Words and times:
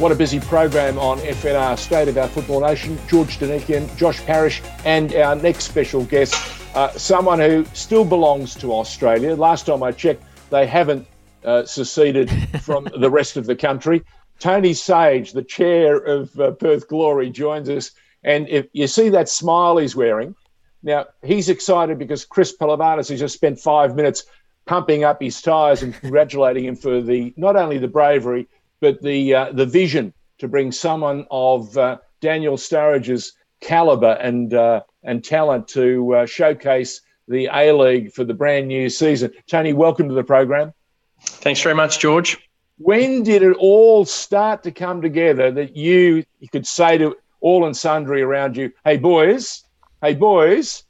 What 0.00 0.12
a 0.12 0.14
busy 0.14 0.40
program 0.40 0.98
on 0.98 1.18
FNR 1.18 1.76
State 1.76 2.08
of 2.08 2.16
Our 2.16 2.26
Football 2.26 2.60
Nation. 2.62 2.98
George 3.06 3.36
Donikian, 3.36 3.94
Josh 3.98 4.24
Parrish, 4.24 4.62
and 4.86 5.14
our 5.14 5.36
next 5.36 5.64
special 5.64 6.06
guest, 6.06 6.34
uh, 6.74 6.88
someone 6.92 7.38
who 7.38 7.66
still 7.74 8.06
belongs 8.06 8.54
to 8.54 8.72
Australia. 8.72 9.36
Last 9.36 9.66
time 9.66 9.82
I 9.82 9.92
checked, 9.92 10.22
they 10.48 10.66
haven't 10.66 11.06
uh, 11.44 11.66
seceded 11.66 12.30
from 12.62 12.88
the 12.96 13.10
rest 13.10 13.36
of 13.36 13.44
the 13.44 13.54
country. 13.54 14.02
Tony 14.38 14.72
Sage, 14.72 15.32
the 15.32 15.42
chair 15.42 15.96
of 15.98 16.40
uh, 16.40 16.52
Perth 16.52 16.88
Glory, 16.88 17.28
joins 17.28 17.68
us. 17.68 17.90
And 18.24 18.48
if 18.48 18.68
you 18.72 18.86
see 18.86 19.10
that 19.10 19.28
smile 19.28 19.76
he's 19.76 19.94
wearing, 19.94 20.34
now 20.82 21.08
he's 21.22 21.50
excited 21.50 21.98
because 21.98 22.24
Chris 22.24 22.56
Palivanis 22.56 23.10
has 23.10 23.20
just 23.20 23.34
spent 23.34 23.60
five 23.60 23.94
minutes 23.96 24.24
pumping 24.64 25.04
up 25.04 25.20
his 25.20 25.42
tyres 25.42 25.82
and 25.82 25.92
congratulating 25.92 26.64
him 26.64 26.76
for 26.76 27.02
the 27.02 27.34
not 27.36 27.56
only 27.56 27.76
the 27.76 27.88
bravery 27.88 28.48
but 28.80 29.00
the 29.02 29.34
uh, 29.34 29.52
the 29.52 29.66
vision 29.66 30.12
to 30.38 30.48
bring 30.48 30.72
someone 30.72 31.26
of 31.30 31.76
uh, 31.76 31.98
Daniel 32.20 32.56
Sturridge's 32.56 33.34
caliber 33.60 34.12
and 34.20 34.54
uh, 34.54 34.82
and 35.02 35.24
talent 35.24 35.68
to 35.68 36.14
uh, 36.14 36.26
showcase 36.26 37.00
the 37.28 37.48
A 37.52 37.72
League 37.72 38.12
for 38.12 38.24
the 38.24 38.34
brand 38.34 38.68
new 38.68 38.88
season. 38.88 39.32
Tony, 39.46 39.72
welcome 39.72 40.08
to 40.08 40.14
the 40.14 40.24
program. 40.24 40.72
Thanks 41.20 41.62
very 41.62 41.74
much, 41.74 42.00
George. 42.00 42.38
When 42.78 43.22
did 43.22 43.42
it 43.42 43.56
all 43.58 44.04
start 44.04 44.62
to 44.62 44.70
come 44.70 45.02
together 45.02 45.50
that 45.52 45.76
you 45.76 46.24
you 46.40 46.48
could 46.48 46.66
say 46.66 46.98
to 46.98 47.16
all 47.40 47.66
and 47.66 47.76
sundry 47.76 48.22
around 48.22 48.56
you, 48.56 48.72
"Hey 48.84 48.96
boys, 48.96 49.64
hey 50.02 50.14
boys, 50.14 50.84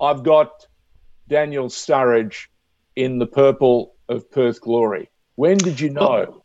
I've 0.00 0.22
got 0.22 0.66
Daniel 1.28 1.68
Sturridge 1.68 2.48
in 2.96 3.18
the 3.18 3.26
purple 3.26 3.94
of 4.08 4.30
Perth 4.30 4.60
Glory." 4.60 5.10
When 5.36 5.58
did 5.58 5.80
you 5.80 5.90
know? 5.90 6.43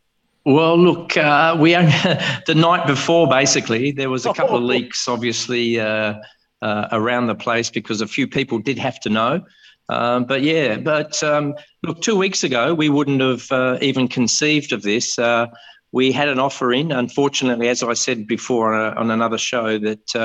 Well, 0.49 0.80
look, 0.80 1.16
uh, 1.16 1.55
we 1.59 1.73
the 2.48 2.55
night 2.55 2.88
before 2.88 3.28
basically 3.30 3.92
there 3.92 4.09
was 4.09 4.25
a 4.25 4.33
couple 4.33 4.55
of 4.55 4.64
leaks, 4.73 5.08
obviously 5.08 5.80
uh, 5.80 6.16
uh, 6.64 6.88
around 6.92 7.28
the 7.28 7.36
place 7.36 7.69
because 7.69 8.02
a 8.02 8.08
few 8.08 8.28
people 8.28 8.58
did 8.58 8.80
have 8.80 9.00
to 9.02 9.09
know. 9.11 9.45
Um, 9.89 10.25
but 10.25 10.42
yeah, 10.42 10.77
but 10.77 11.22
um, 11.22 11.53
look, 11.83 12.02
two 12.02 12.16
weeks 12.16 12.44
ago 12.44 12.73
we 12.73 12.89
wouldn't 12.89 13.22
have 13.22 13.52
uh, 13.52 13.77
even 13.81 14.08
conceived 14.08 14.73
of 14.73 14.81
this. 14.81 15.20
Uh, 15.20 15.45
we 15.92 16.11
had 16.11 16.27
an 16.27 16.39
offer 16.39 16.73
in. 16.73 16.92
Unfortunately, 16.92 17.67
as 17.67 17.83
I 17.83 17.94
said 17.94 18.25
before 18.25 18.73
on, 18.73 18.94
a, 18.94 19.00
on 19.00 19.11
another 19.11 19.38
show, 19.38 19.77
that 19.77 20.16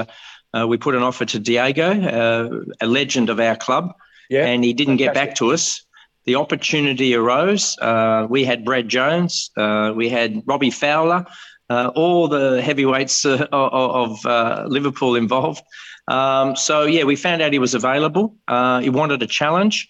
uh, 0.54 0.66
we 0.66 0.78
put 0.78 0.94
an 0.94 1.02
offer 1.02 1.26
to 1.26 1.38
Diego, 1.38 2.64
a 2.80 2.86
legend 2.86 3.28
of 3.28 3.40
our 3.40 3.56
club, 3.56 3.92
yeah, 4.30 4.46
and 4.46 4.64
he 4.64 4.72
didn't 4.72 4.96
fantastic. 4.96 5.14
get 5.22 5.28
back 5.28 5.36
to 5.36 5.52
us 5.52 5.83
the 6.24 6.36
opportunity 6.36 7.14
arose. 7.14 7.76
Uh, 7.78 8.26
we 8.28 8.44
had 8.44 8.64
Brad 8.64 8.88
Jones, 8.88 9.50
uh, 9.56 9.92
we 9.94 10.08
had 10.08 10.42
Robbie 10.46 10.70
Fowler, 10.70 11.26
uh, 11.70 11.90
all 11.94 12.28
the 12.28 12.60
heavyweights 12.60 13.24
uh, 13.24 13.46
of, 13.52 14.24
uh, 14.26 14.64
Liverpool 14.66 15.16
involved. 15.16 15.62
Um, 16.08 16.56
so, 16.56 16.84
yeah, 16.84 17.04
we 17.04 17.16
found 17.16 17.40
out 17.40 17.52
he 17.52 17.58
was 17.58 17.74
available. 17.74 18.36
Uh, 18.46 18.80
he 18.80 18.90
wanted 18.90 19.22
a 19.22 19.26
challenge. 19.26 19.88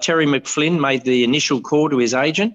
Terry 0.00 0.26
McFlynn 0.26 0.80
made 0.80 1.04
the 1.04 1.22
initial 1.22 1.60
call 1.60 1.88
to 1.88 1.98
his 1.98 2.12
agent. 2.12 2.54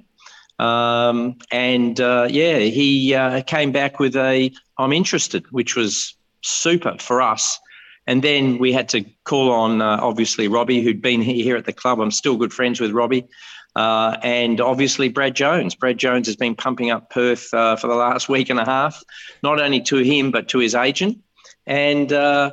Um, 0.59 1.37
and 1.51 1.97
yeah, 1.97 2.59
he 2.59 3.17
came 3.47 3.71
back 3.71 3.99
with 3.99 4.15
a 4.15 4.51
I'm 4.77 4.91
interested, 4.91 5.45
which 5.51 5.75
was 5.75 6.15
super 6.41 6.97
for 6.99 7.21
us. 7.21 7.59
And 8.05 8.21
then 8.21 8.57
we 8.57 8.73
had 8.73 8.89
to 8.89 9.05
call 9.23 9.51
on, 9.51 9.81
uh, 9.81 9.99
obviously, 10.01 10.47
Robbie, 10.47 10.81
who'd 10.81 11.01
been 11.01 11.21
here 11.21 11.55
at 11.55 11.65
the 11.65 11.73
club. 11.73 11.99
I'm 11.99 12.11
still 12.11 12.37
good 12.37 12.53
friends 12.53 12.79
with 12.79 12.91
Robbie. 12.91 13.27
Uh, 13.75 14.17
and 14.21 14.61
obviously, 14.61 15.09
Brad 15.09 15.35
Jones. 15.35 15.73
Brad 15.73 15.97
Jones 15.97 16.27
has 16.27 16.35
been 16.35 16.55
pumping 16.55 16.91
up 16.91 17.09
Perth 17.09 17.53
uh, 17.53 17.75
for 17.75 17.87
the 17.87 17.95
last 17.95 18.29
week 18.29 18.49
and 18.49 18.59
a 18.59 18.65
half, 18.65 19.03
not 19.41 19.59
only 19.59 19.81
to 19.81 19.97
him, 19.97 20.31
but 20.31 20.47
to 20.49 20.59
his 20.59 20.75
agent. 20.75 21.17
And 21.65 22.11
uh, 22.13 22.51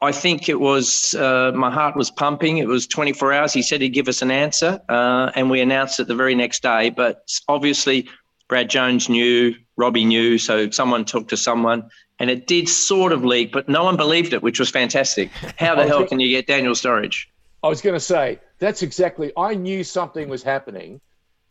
I 0.00 0.12
think 0.12 0.48
it 0.48 0.60
was, 0.60 1.14
uh, 1.14 1.52
my 1.54 1.70
heart 1.70 1.96
was 1.96 2.10
pumping. 2.10 2.58
It 2.58 2.68
was 2.68 2.86
24 2.86 3.32
hours. 3.32 3.52
He 3.52 3.62
said 3.62 3.80
he'd 3.80 3.88
give 3.88 4.06
us 4.06 4.22
an 4.22 4.30
answer, 4.30 4.80
uh, 4.88 5.32
and 5.34 5.50
we 5.50 5.60
announced 5.60 5.98
it 5.98 6.06
the 6.06 6.14
very 6.14 6.36
next 6.36 6.62
day. 6.62 6.90
But 6.90 7.28
obviously, 7.48 8.08
Brad 8.48 8.70
Jones 8.70 9.08
knew, 9.08 9.54
Robbie 9.78 10.04
knew, 10.04 10.36
so 10.38 10.68
someone 10.70 11.04
talked 11.04 11.30
to 11.30 11.36
someone, 11.36 11.88
and 12.18 12.28
it 12.28 12.48
did 12.48 12.68
sort 12.68 13.12
of 13.12 13.24
leak, 13.24 13.52
but 13.52 13.68
no 13.68 13.84
one 13.84 13.96
believed 13.96 14.32
it, 14.32 14.42
which 14.42 14.58
was 14.58 14.68
fantastic. 14.68 15.30
How 15.56 15.76
the 15.76 15.86
hell 15.86 16.04
can 16.04 16.18
you 16.20 16.28
get 16.28 16.46
Daniel 16.46 16.74
Sturridge? 16.74 17.26
I 17.62 17.68
was 17.68 17.80
going 17.80 17.94
to 17.94 18.00
say 18.00 18.40
that's 18.58 18.82
exactly. 18.82 19.32
I 19.36 19.54
knew 19.54 19.84
something 19.84 20.28
was 20.28 20.42
happening, 20.42 21.00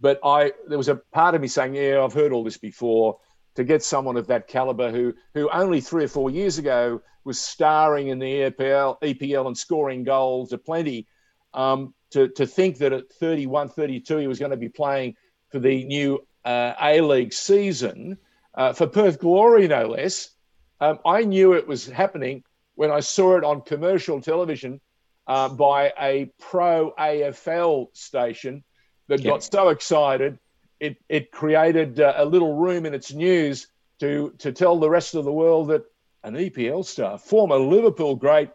but 0.02 0.20
I 0.24 0.52
there 0.68 0.78
was 0.78 0.90
a 0.90 0.96
part 0.96 1.36
of 1.36 1.42
me 1.42 1.48
saying, 1.48 1.76
"Yeah, 1.76 2.04
I've 2.04 2.14
heard 2.14 2.32
all 2.32 2.44
this 2.44 2.58
before." 2.58 3.18
To 3.56 3.64
get 3.64 3.82
someone 3.82 4.18
of 4.18 4.28
that 4.28 4.48
caliber, 4.48 4.92
who 4.92 5.16
who 5.34 5.50
only 5.50 5.82
three 5.82 6.04
or 6.04 6.08
four 6.08 6.30
years 6.30 6.60
ago 6.60 7.02
was 7.24 7.40
starring 7.40 8.10
in 8.10 8.20
the 8.20 8.52
EPL, 8.52 9.02
EPL 9.02 9.48
and 9.48 9.58
scoring 9.58 10.04
goals 10.04 10.54
aplenty, 10.54 11.08
um, 11.56 11.96
to 12.12 12.28
to 12.30 12.46
think 12.46 12.78
that 12.78 12.94
at 12.94 13.12
31, 13.14 13.70
32 13.70 14.18
he 14.18 14.28
was 14.28 14.38
going 14.38 14.52
to 14.52 14.58
be 14.58 14.70
playing 14.70 15.16
for 15.50 15.60
the 15.60 15.86
new 15.86 16.20
uh, 16.48 16.74
A 16.82 17.02
League 17.02 17.34
season 17.34 18.18
uh, 18.56 18.74
for 18.74 18.88
Perth 18.88 19.20
Glory, 19.20 19.68
no 19.68 19.88
less 19.88 20.32
um, 20.80 21.00
I 21.06 21.24
knew 21.24 21.54
it 21.54 21.68
was 21.68 21.88
happening 21.88 22.44
when 22.76 22.92
I 22.92 23.00
saw 23.00 23.38
it 23.38 23.44
on 23.44 23.62
commercial 23.62 24.22
television 24.22 24.80
uh, 25.26 25.50
by 25.50 25.92
a 26.00 26.32
pro 26.40 26.94
AFL 26.98 27.96
station 27.96 28.64
that 29.08 29.24
got 29.24 29.44
so 29.44 29.70
excited 29.70 30.38
it, 30.80 30.98
it 31.10 31.32
created 31.32 32.00
uh, 32.00 32.14
a 32.18 32.26
little 32.26 32.56
room 32.56 32.86
in 32.86 32.94
its 32.94 33.12
news 33.12 33.68
to, 34.00 34.34
to 34.38 34.52
tell 34.52 34.78
the 34.80 34.90
rest 34.90 35.16
of 35.16 35.26
the 35.26 35.34
world 35.34 35.70
that 35.70 35.86
an 36.24 36.36
EPL 36.36 36.86
star, 36.86 37.18
former 37.18 37.58
Liverpool 37.58 38.16
great 38.16 38.50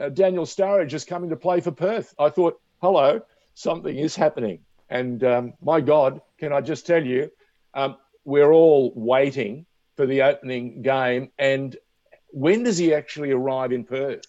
uh, 0.00 0.08
Daniel 0.08 0.44
Sturridge 0.44 0.92
is 0.92 1.04
coming 1.04 1.30
to 1.30 1.36
play 1.36 1.60
for 1.60 1.72
Perth. 1.72 2.14
I 2.18 2.30
thought, 2.30 2.60
hello, 2.80 3.20
something 3.54 3.96
is 3.96 4.14
happening. 4.14 4.60
And 4.90 5.22
um, 5.24 5.52
my 5.60 5.80
God, 5.80 6.20
can 6.38 6.52
I 6.52 6.60
just 6.60 6.86
tell 6.86 7.04
you, 7.04 7.30
um, 7.74 7.96
we're 8.24 8.52
all 8.52 8.92
waiting 8.94 9.66
for 9.96 10.06
the 10.06 10.22
opening 10.22 10.82
game. 10.82 11.30
And 11.38 11.76
when 12.28 12.62
does 12.62 12.78
he 12.78 12.94
actually 12.94 13.30
arrive 13.32 13.72
in 13.72 13.84
Perth? 13.84 14.24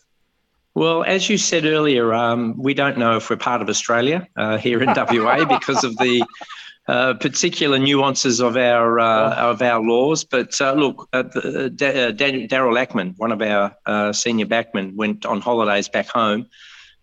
Well, 0.75 1.03
as 1.03 1.29
you 1.29 1.37
said 1.37 1.65
earlier, 1.65 2.13
um, 2.13 2.55
we 2.57 2.73
don't 2.73 2.97
know 2.97 3.17
if 3.17 3.29
we're 3.29 3.37
part 3.37 3.61
of 3.61 3.69
Australia 3.69 4.27
uh, 4.37 4.57
here 4.57 4.81
in 4.81 4.89
WA 4.89 5.45
because 5.59 5.83
of 5.83 5.97
the 5.97 6.23
uh, 6.87 7.13
particular 7.15 7.77
nuances 7.77 8.39
of 8.39 8.57
our 8.57 8.99
uh, 8.99 9.35
of 9.35 9.61
our 9.61 9.79
laws. 9.79 10.23
But 10.23 10.59
uh, 10.59 10.73
look, 10.73 11.07
uh, 11.13 11.19
uh, 11.19 11.69
Darryl 11.69 12.73
Lachman, 12.73 13.15
one 13.17 13.31
of 13.31 13.41
our 13.41 14.13
senior 14.13 14.47
backmen, 14.47 14.95
went 14.95 15.25
on 15.25 15.41
holidays 15.41 15.87
back 15.87 16.07
home 16.07 16.47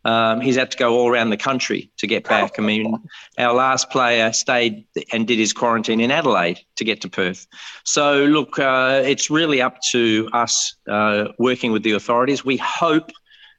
um, 0.06 0.41
he's 0.41 0.55
had 0.55 0.71
to 0.71 0.78
go 0.78 0.94
all 0.94 1.09
around 1.11 1.31
the 1.31 1.37
country 1.37 1.91
to 1.97 2.06
get 2.06 2.28
back. 2.28 2.61
I 2.61 2.62
mean, 2.62 2.97
our 3.39 3.53
last 3.53 3.91
player 3.91 4.33
stayed 4.33 4.87
and 5.12 5.27
did 5.27 5.37
his 5.37 5.53
quarantine 5.53 6.00
in 6.00 6.12
Adelaide 6.12 6.61
to 6.77 6.84
get 6.84 7.00
to 7.00 7.09
Perth. 7.09 7.49
So, 7.83 8.25
look, 8.25 8.56
uh, 8.56 9.03
it's 9.05 9.31
really 9.31 9.61
up 9.61 9.81
to 9.91 10.28
us 10.33 10.77
uh, 10.87 11.33
working 11.41 11.72
with 11.72 11.83
the 11.83 11.91
authorities. 11.93 12.44
We 12.44 12.56
hope 12.56 13.11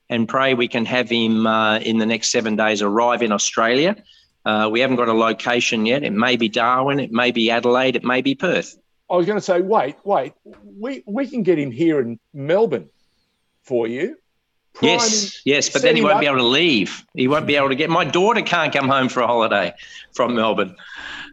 and 0.10 0.26
pray 0.26 0.54
we 0.54 0.70
can 0.70 0.86
have 0.86 1.10
him 1.10 1.46
uh, 1.46 1.80
in 1.80 1.98
the 1.98 2.06
next 2.06 2.32
seven 2.32 2.56
days 2.56 2.82
arrive 2.82 3.22
in 3.22 3.34
Australia. 3.34 3.98
Uh, 4.46 4.70
we 4.72 4.80
haven't 4.80 4.96
got 4.96 5.10
a 5.10 5.14
location 5.14 5.86
yet. 5.86 6.02
It 6.04 6.14
may 6.14 6.38
be 6.38 6.48
Darwin, 6.48 7.02
it 7.02 7.12
may 7.12 7.32
be 7.32 7.52
Adelaide, 7.52 7.98
it 7.98 8.06
may 8.06 8.22
be 8.22 8.36
Perth. 8.36 8.80
I 9.12 9.18
was 9.18 9.26
going 9.26 9.38
to 9.38 9.44
say, 9.44 9.60
wait, 9.60 9.98
wait, 10.06 10.32
we, 10.64 11.04
we 11.06 11.28
can 11.28 11.44
get 11.44 11.60
him 11.60 11.72
here 11.72 12.00
in 12.00 12.20
Melbourne 12.34 12.90
for 13.64 13.86
you 13.86 14.16
yes, 14.82 15.42
yes, 15.46 15.70
but 15.70 15.82
then 15.82 15.96
he 15.96 16.02
won't 16.02 16.16
up. 16.16 16.22
be 16.22 16.28
able 16.28 16.38
to 16.38 16.44
leave. 16.44 17.06
He 17.14 17.28
won't 17.28 17.48
be 17.48 17.56
able 17.56 17.70
to 17.70 17.76
get. 17.76 17.90
My 17.90 18.06
daughter 18.06 18.42
can't 18.42 18.74
come 18.74 18.88
home 18.88 19.10
for 19.10 19.22
a 19.22 19.28
holiday 19.28 19.74
from 20.14 20.36
Melbourne. 20.36 20.76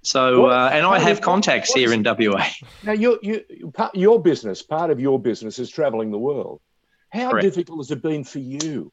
So, 0.03 0.47
uh, 0.47 0.71
and 0.73 0.85
I 0.85 0.99
have 0.99 1.23
contacts 1.23 1.73
here 1.73 1.93
in 1.93 2.03
WA. 2.03 2.47
Now, 2.83 2.93
your, 2.93 3.19
your, 3.23 3.41
your 3.95 4.23
business, 4.23 4.61
part 4.61 4.91
of 4.91 5.01
your 5.01 5.19
business 5.19 5.59
is 5.59 5.71
traveling 5.71 6.11
the 6.11 6.19
world. 6.19 6.61
How 7.11 7.31
Correct. 7.31 7.43
difficult 7.45 7.79
has 7.79 7.91
it 7.91 8.03
been 8.03 8.23
for 8.25 8.41
you? 8.41 8.93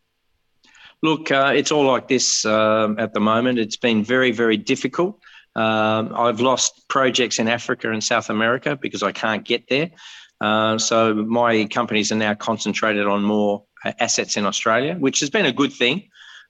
Look, 1.04 1.32
uh, 1.32 1.52
it's 1.54 1.72
all 1.72 1.86
like 1.86 2.08
this 2.08 2.46
um, 2.46 2.98
at 3.00 3.14
the 3.14 3.20
moment. 3.20 3.60
It's 3.60 3.76
been 3.76 4.04
very, 4.04 4.32
very 4.32 4.56
difficult. 4.56 5.20
Um, 5.56 6.14
I've 6.16 6.40
lost 6.40 6.88
projects 6.88 7.40
in 7.40 7.50
Africa 7.50 7.92
and 7.92 8.02
South 8.02 8.30
America 8.30 8.78
because 8.78 9.04
I 9.04 9.12
can't 9.12 9.44
get 9.44 9.68
there. 9.68 9.92
Uh, 10.40 10.78
so 10.78 11.14
my 11.14 11.66
companies 11.66 12.12
are 12.12 12.16
now 12.16 12.36
concentrated 12.36 13.06
on 13.06 13.24
more 13.24 13.64
assets 13.84 14.38
in 14.38 14.46
Australia, 14.46 14.96
which 14.96 15.20
has 15.22 15.30
been 15.30 15.46
a 15.46 15.52
good 15.52 15.74
thing. 15.74 16.10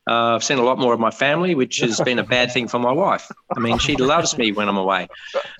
Uh, 0.09 0.35
I've 0.35 0.43
seen 0.43 0.57
a 0.57 0.63
lot 0.63 0.79
more 0.79 0.93
of 0.93 0.99
my 0.99 1.11
family, 1.11 1.53
which 1.53 1.77
has 1.79 2.01
been 2.01 2.17
a 2.17 2.23
bad 2.23 2.51
thing 2.51 2.67
for 2.67 2.79
my 2.79 2.91
wife. 2.91 3.31
I 3.55 3.59
mean, 3.59 3.77
she 3.77 3.95
loves 3.95 4.35
me 4.35 4.51
when 4.51 4.67
I'm 4.67 4.77
away. 4.77 5.07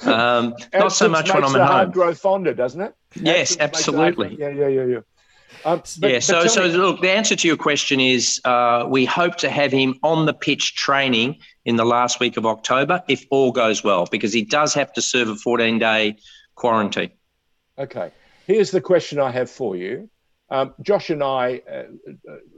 Um, 0.01 0.56
not 0.73 0.94
so 0.94 1.07
much 1.07 1.31
when 1.31 1.44
I'm 1.44 1.56
at 1.56 1.69
home. 1.69 1.91
grow 1.91 2.13
fonder, 2.15 2.53
doesn't 2.53 2.81
it? 2.81 2.95
Yes, 3.15 3.56
absolutely. 3.59 4.35
Yeah, 4.39 4.50
yeah, 4.50 4.68
yeah, 4.68 4.85
yeah. 4.85 5.00
Um, 5.63 5.83
but, 6.00 6.12
yeah. 6.12 6.19
So, 6.19 6.47
so 6.47 6.63
me. 6.63 6.69
look, 6.69 7.01
the 7.01 7.12
answer 7.12 7.35
to 7.35 7.47
your 7.47 7.57
question 7.57 8.00
is 8.00 8.41
uh, 8.45 8.85
we 8.89 9.06
hope 9.06 9.35
to 9.38 9.50
have 9.50 9.71
him 9.71 10.00
on 10.01 10.25
the 10.25 10.33
pitch 10.33 10.75
training 10.75 11.38
in 11.65 11.75
the 11.75 11.85
last 11.85 12.19
week 12.19 12.38
of 12.38 12.45
October 12.45 13.03
if 13.07 13.25
all 13.29 13.51
goes 13.51 13.83
well, 13.83 14.07
because 14.09 14.33
he 14.33 14.44
does 14.44 14.73
have 14.73 14.91
to 14.94 15.01
serve 15.01 15.29
a 15.29 15.35
14 15.35 15.77
day 15.77 16.18
quarantine. 16.56 17.12
Okay. 17.77 18.12
Here's 18.47 18.71
the 18.71 18.81
question 18.81 19.19
I 19.19 19.31
have 19.31 19.50
for 19.50 19.75
you. 19.75 20.09
Um, 20.51 20.74
Josh 20.81 21.09
and 21.09 21.24
I 21.24 21.62
uh, 21.71 21.83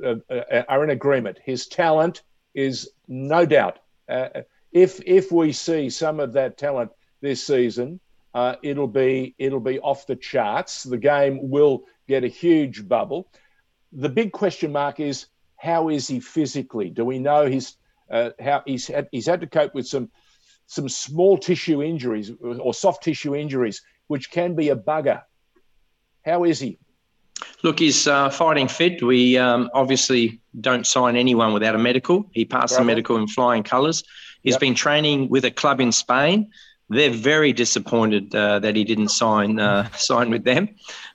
uh, 0.03 0.15
uh, 0.29 0.63
are 0.67 0.83
in 0.83 0.89
agreement. 0.89 1.37
His 1.45 1.67
talent 1.67 2.23
is 2.55 2.89
no 3.07 3.45
doubt. 3.45 3.79
Uh, 4.09 4.41
if 4.71 4.99
if 5.05 5.31
we 5.31 5.51
see 5.51 5.91
some 5.91 6.19
of 6.19 6.33
that 6.33 6.57
talent 6.57 6.91
this 7.21 7.45
season, 7.45 7.99
uh, 8.33 8.55
it'll 8.63 8.87
be 8.87 9.35
it'll 9.37 9.59
be 9.59 9.79
off 9.79 10.07
the 10.07 10.15
charts. 10.15 10.83
The 10.83 10.97
game 10.97 11.51
will 11.51 11.83
get 12.07 12.23
a 12.23 12.27
huge 12.27 12.87
bubble. 12.87 13.29
The 13.91 14.09
big 14.09 14.31
question 14.31 14.71
mark 14.71 14.99
is 14.99 15.27
how 15.55 15.89
is 15.89 16.07
he 16.07 16.19
physically? 16.19 16.89
Do 16.89 17.05
we 17.05 17.19
know 17.19 17.45
he's 17.45 17.77
uh, 18.09 18.31
how 18.39 18.63
he's 18.65 18.87
had, 18.87 19.07
he's 19.11 19.27
had 19.27 19.41
to 19.41 19.47
cope 19.47 19.75
with 19.75 19.87
some 19.87 20.09
some 20.65 20.89
small 20.89 21.37
tissue 21.37 21.83
injuries 21.83 22.31
or 22.41 22.73
soft 22.73 23.03
tissue 23.03 23.35
injuries, 23.35 23.83
which 24.07 24.31
can 24.31 24.55
be 24.55 24.69
a 24.69 24.75
bugger. 24.75 25.21
How 26.25 26.45
is 26.45 26.59
he? 26.59 26.79
Look, 27.63 27.79
he's 27.79 28.07
uh, 28.07 28.29
fighting 28.29 28.67
fit. 28.67 29.01
We 29.01 29.37
um, 29.37 29.69
obviously 29.73 30.41
don't 30.59 30.85
sign 30.85 31.15
anyone 31.15 31.53
without 31.53 31.75
a 31.75 31.77
medical. 31.77 32.29
He 32.31 32.43
passed 32.43 32.77
the 32.77 32.83
medical 32.83 33.15
in 33.15 33.27
flying 33.27 33.63
colours. 33.63 34.03
He's 34.43 34.55
yep. 34.55 34.59
been 34.59 34.75
training 34.75 35.29
with 35.29 35.45
a 35.45 35.51
club 35.51 35.79
in 35.79 35.93
Spain. 35.93 36.51
They're 36.89 37.09
very 37.09 37.53
disappointed 37.53 38.35
uh, 38.35 38.59
that 38.59 38.75
he 38.75 38.83
didn't 38.83 39.07
sign 39.07 39.59
uh, 39.59 39.89
sign 39.95 40.29
with 40.29 40.43
them. 40.43 40.69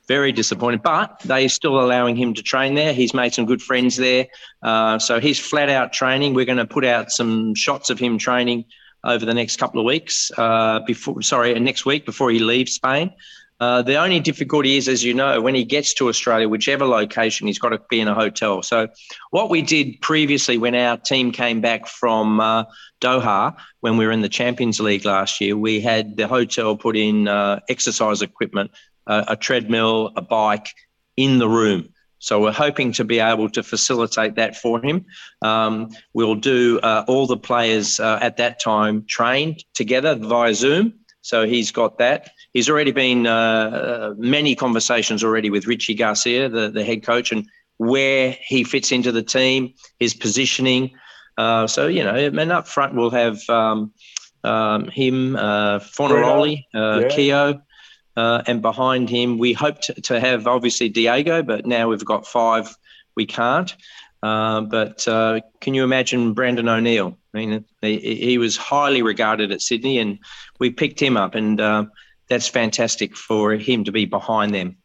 Very 0.08 0.32
disappointed, 0.32 0.82
but 0.82 1.20
they're 1.26 1.50
still 1.50 1.78
allowing 1.78 2.16
him 2.16 2.32
to 2.32 2.42
train 2.42 2.74
there. 2.74 2.94
He's 2.94 3.12
made 3.12 3.34
some 3.34 3.44
good 3.44 3.60
friends 3.60 3.96
there, 3.96 4.26
uh, 4.62 4.98
so 4.98 5.20
he's 5.20 5.38
flat 5.38 5.68
out 5.68 5.92
training. 5.92 6.32
We're 6.32 6.46
going 6.46 6.58
to 6.58 6.66
put 6.66 6.86
out 6.86 7.10
some 7.10 7.54
shots 7.54 7.90
of 7.90 7.98
him 7.98 8.16
training 8.16 8.64
over 9.04 9.26
the 9.26 9.34
next 9.34 9.56
couple 9.56 9.80
of 9.80 9.84
weeks. 9.84 10.32
Uh, 10.36 10.80
before, 10.86 11.20
sorry, 11.20 11.58
next 11.60 11.84
week 11.84 12.06
before 12.06 12.30
he 12.30 12.38
leaves 12.38 12.72
Spain. 12.72 13.12
Uh, 13.60 13.82
the 13.82 13.96
only 13.96 14.20
difficulty 14.20 14.76
is, 14.76 14.86
as 14.86 15.02
you 15.02 15.12
know, 15.12 15.40
when 15.40 15.54
he 15.54 15.64
gets 15.64 15.92
to 15.94 16.08
Australia, 16.08 16.48
whichever 16.48 16.86
location, 16.86 17.48
he's 17.48 17.58
got 17.58 17.70
to 17.70 17.80
be 17.90 17.98
in 17.98 18.06
a 18.06 18.14
hotel. 18.14 18.62
So, 18.62 18.88
what 19.30 19.50
we 19.50 19.62
did 19.62 20.00
previously 20.00 20.58
when 20.58 20.76
our 20.76 20.96
team 20.96 21.32
came 21.32 21.60
back 21.60 21.88
from 21.88 22.38
uh, 22.38 22.64
Doha, 23.00 23.56
when 23.80 23.96
we 23.96 24.06
were 24.06 24.12
in 24.12 24.20
the 24.20 24.28
Champions 24.28 24.78
League 24.78 25.04
last 25.04 25.40
year, 25.40 25.56
we 25.56 25.80
had 25.80 26.16
the 26.16 26.28
hotel 26.28 26.76
put 26.76 26.96
in 26.96 27.26
uh, 27.26 27.58
exercise 27.68 28.22
equipment, 28.22 28.70
a 29.08 29.36
treadmill, 29.36 30.12
a 30.16 30.22
bike 30.22 30.68
in 31.16 31.38
the 31.38 31.48
room. 31.48 31.88
So, 32.20 32.40
we're 32.40 32.52
hoping 32.52 32.92
to 32.92 33.04
be 33.04 33.18
able 33.18 33.50
to 33.50 33.64
facilitate 33.64 34.36
that 34.36 34.54
for 34.56 34.80
him. 34.80 35.04
Um, 35.42 35.90
we'll 36.14 36.36
do 36.36 36.78
uh, 36.78 37.04
all 37.08 37.26
the 37.26 37.36
players 37.36 37.98
uh, 37.98 38.20
at 38.22 38.36
that 38.36 38.60
time 38.60 39.04
trained 39.08 39.64
together 39.74 40.14
via 40.14 40.54
Zoom. 40.54 40.94
So, 41.28 41.46
he's 41.46 41.72
got 41.72 41.98
that 41.98 42.30
he's 42.52 42.68
already 42.68 42.92
been 42.92 43.26
uh, 43.26 43.32
uh, 43.32 44.14
many 44.16 44.54
conversations 44.54 45.22
already 45.22 45.50
with 45.50 45.66
Richie 45.66 45.94
Garcia, 45.94 46.48
the, 46.48 46.70
the 46.70 46.84
head 46.84 47.02
coach, 47.02 47.32
and 47.32 47.46
where 47.76 48.36
he 48.40 48.64
fits 48.64 48.92
into 48.92 49.12
the 49.12 49.22
team, 49.22 49.74
his 49.98 50.14
positioning. 50.14 50.92
Uh, 51.36 51.66
so, 51.66 51.86
you 51.86 52.02
know, 52.02 52.14
and 52.14 52.52
up 52.52 52.66
front 52.66 52.94
we'll 52.94 53.10
have 53.10 53.38
um, 53.48 53.92
um, 54.42 54.88
him, 54.88 55.36
uh, 55.36 55.78
Fornaroli, 55.78 56.64
uh, 56.74 57.00
yeah. 57.02 57.08
Keogh, 57.08 57.62
uh, 58.16 58.42
and 58.46 58.60
behind 58.60 59.08
him 59.08 59.38
we 59.38 59.52
hoped 59.52 59.84
to, 59.84 59.94
to, 60.02 60.18
have 60.18 60.48
obviously 60.48 60.88
Diego, 60.88 61.42
but 61.42 61.66
now 61.66 61.88
we've 61.88 62.04
got 62.04 62.26
five, 62.26 62.76
we 63.14 63.26
can't. 63.26 63.76
Uh, 64.20 64.62
but 64.62 65.06
uh, 65.06 65.40
can 65.60 65.74
you 65.74 65.84
imagine 65.84 66.34
Brandon 66.34 66.68
O'Neill? 66.68 67.16
I 67.34 67.38
mean, 67.38 67.64
he, 67.82 67.98
he, 67.98 68.38
was 68.38 68.56
highly 68.56 69.02
regarded 69.02 69.52
at 69.52 69.60
Sydney, 69.60 69.98
and 69.98 70.18
we 70.58 70.70
picked 70.70 71.00
him 71.00 71.16
up. 71.16 71.34
And 71.34 71.60
uh, 71.60 71.84
that's 72.28 72.48
fantastic 72.48 73.16
for 73.16 73.52
him 73.52 73.84
to 73.84 73.92
be 73.92 74.06
behind 74.06 74.54
them. 74.54 74.76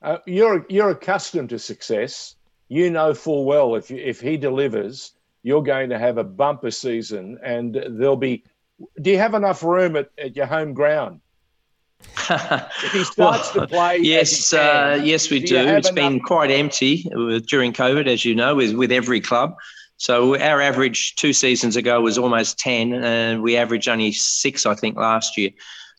Uh, 0.00 0.18
you're 0.26 0.64
you're 0.68 0.90
accustomed 0.90 1.48
to 1.50 1.58
success. 1.58 2.36
You 2.68 2.90
know 2.90 3.14
full 3.14 3.44
well 3.44 3.74
if 3.74 3.90
you, 3.90 3.96
if 3.96 4.20
he 4.20 4.36
delivers, 4.36 5.12
you're 5.42 5.62
going 5.62 5.90
to 5.90 5.98
have 5.98 6.18
a 6.18 6.24
bumper 6.24 6.70
season, 6.70 7.38
and 7.42 7.74
there'll 7.74 8.16
be. 8.16 8.44
Do 9.00 9.10
you 9.10 9.18
have 9.18 9.34
enough 9.34 9.64
room 9.64 9.96
at, 9.96 10.10
at 10.18 10.36
your 10.36 10.46
home 10.46 10.72
ground? 10.72 11.20
if 12.30 12.92
he 12.92 13.02
starts 13.02 13.52
well, 13.54 13.66
to 13.66 13.66
play, 13.66 13.98
yes, 13.98 14.50
can, 14.50 15.00
uh, 15.00 15.02
yes, 15.02 15.30
we 15.30 15.40
do. 15.40 15.46
do. 15.46 15.68
It's 15.68 15.90
been 15.90 16.20
quite 16.20 16.52
empty 16.52 17.02
during 17.48 17.72
COVID, 17.72 18.06
as 18.06 18.24
you 18.24 18.36
know, 18.36 18.54
with 18.54 18.74
with 18.74 18.92
every 18.92 19.20
club. 19.20 19.56
So 19.98 20.38
our 20.38 20.60
average 20.60 21.16
two 21.16 21.32
seasons 21.32 21.76
ago 21.76 22.00
was 22.00 22.16
almost 22.18 22.58
ten, 22.58 22.92
and 22.94 23.42
we 23.42 23.56
averaged 23.56 23.88
only 23.88 24.12
six, 24.12 24.64
I 24.64 24.74
think, 24.74 24.96
last 24.96 25.36
year. 25.36 25.50